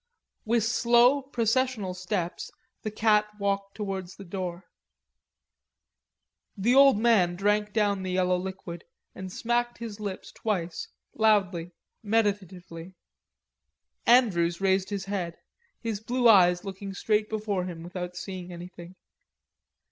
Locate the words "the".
2.81-2.89, 4.15-4.25, 6.57-6.73, 8.01-8.13